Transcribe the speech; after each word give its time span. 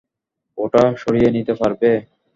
ওটা 0.57 0.83
সরিয়ে 1.01 1.29
নিতে 1.35 1.53
পারবে। 1.53 1.89